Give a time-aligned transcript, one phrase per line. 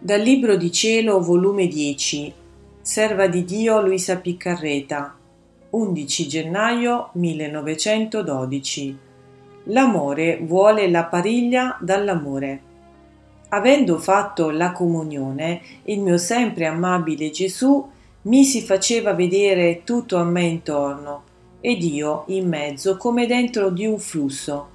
[0.00, 2.32] Dal Libro di Cielo, volume 10,
[2.80, 5.16] Serva di Dio Luisa Piccarreta,
[5.70, 8.98] 11 gennaio 1912.
[9.64, 12.60] L'amore vuole la pariglia dall'amore.
[13.48, 17.84] Avendo fatto la comunione, il mio sempre amabile Gesù
[18.22, 21.22] mi si faceva vedere tutto a me intorno
[21.60, 24.68] ed io in mezzo come dentro di un flusso.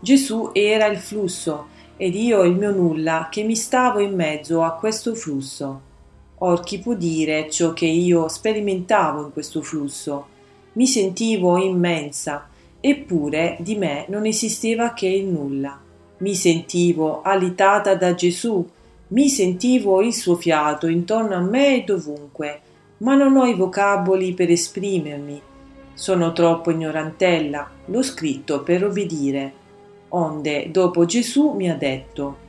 [0.00, 4.72] Gesù era il flusso ed io il mio nulla che mi stavo in mezzo a
[4.72, 5.92] questo flusso.
[6.38, 10.26] Or chi può dire ciò che io sperimentavo in questo flusso?
[10.72, 12.48] Mi sentivo immensa,
[12.80, 15.80] eppure di me non esisteva che il nulla.
[16.18, 18.68] Mi sentivo alitata da Gesù,
[19.08, 22.60] mi sentivo il suo fiato intorno a me e dovunque,
[22.98, 25.40] ma non ho i vocaboli per esprimermi.
[25.94, 29.62] Sono troppo ignorantella, l'ho scritto per obbedire
[30.14, 32.42] onde dopo Gesù mi ha detto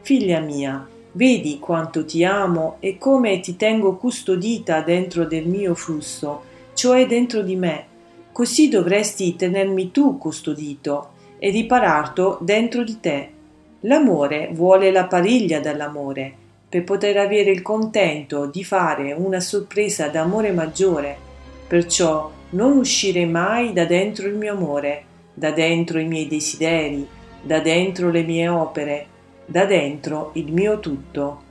[0.00, 6.42] Figlia mia, vedi quanto ti amo e come ti tengo custodita dentro del mio flusso,
[6.74, 7.86] cioè dentro di me,
[8.30, 13.30] così dovresti tenermi tu custodito e ripararto dentro di te.
[13.80, 16.32] L'amore vuole la pariglia dall'amore,
[16.68, 21.16] per poter avere il contento di fare una sorpresa d'amore maggiore.
[21.66, 25.04] Perciò non uscire mai da dentro il mio amore,
[25.38, 27.06] da dentro i miei desideri,
[27.42, 29.06] da dentro le mie opere,
[29.44, 31.42] da dentro il mio tutto.